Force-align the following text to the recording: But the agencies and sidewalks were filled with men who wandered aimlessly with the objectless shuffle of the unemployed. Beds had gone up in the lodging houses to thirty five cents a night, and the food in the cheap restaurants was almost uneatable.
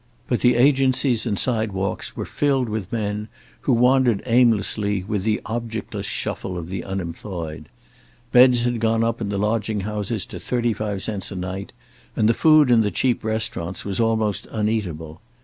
But 0.27 0.39
the 0.41 0.55
agencies 0.55 1.27
and 1.27 1.37
sidewalks 1.37 2.15
were 2.17 2.25
filled 2.25 2.69
with 2.69 2.91
men 2.91 3.27
who 3.59 3.73
wandered 3.73 4.23
aimlessly 4.25 5.03
with 5.03 5.21
the 5.23 5.39
objectless 5.45 6.07
shuffle 6.07 6.57
of 6.57 6.69
the 6.69 6.83
unemployed. 6.83 7.69
Beds 8.31 8.63
had 8.63 8.79
gone 8.79 9.03
up 9.03 9.21
in 9.21 9.29
the 9.29 9.37
lodging 9.37 9.81
houses 9.81 10.25
to 10.25 10.39
thirty 10.39 10.73
five 10.73 11.03
cents 11.03 11.31
a 11.31 11.35
night, 11.35 11.71
and 12.15 12.27
the 12.27 12.33
food 12.33 12.71
in 12.71 12.81
the 12.81 12.89
cheap 12.89 13.23
restaurants 13.23 13.85
was 13.85 13.99
almost 13.99 14.47
uneatable. 14.49 15.21